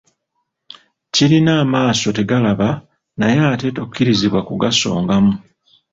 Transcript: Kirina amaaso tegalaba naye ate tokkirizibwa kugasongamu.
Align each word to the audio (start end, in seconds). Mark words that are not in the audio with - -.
Kirina 1.13 1.53
amaaso 1.63 2.07
tegalaba 2.17 2.69
naye 3.19 3.37
ate 3.51 3.67
tokkirizibwa 3.77 4.39
kugasongamu. 4.47 5.33